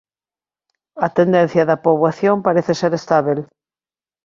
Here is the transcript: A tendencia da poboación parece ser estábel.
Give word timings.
A 1.05 1.07
tendencia 1.19 1.67
da 1.69 1.81
poboación 1.85 2.37
parece 2.47 2.73
ser 2.81 2.91
estábel. 3.01 3.39